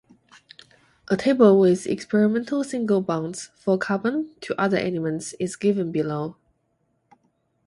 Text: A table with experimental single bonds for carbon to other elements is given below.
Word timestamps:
A 1.09 1.15
table 1.15 1.59
with 1.59 1.85
experimental 1.85 2.63
single 2.63 3.01
bonds 3.01 3.51
for 3.55 3.77
carbon 3.77 4.31
to 4.41 4.59
other 4.59 4.77
elements 4.79 5.33
is 5.33 5.55
given 5.55 5.91
below. 5.91 6.37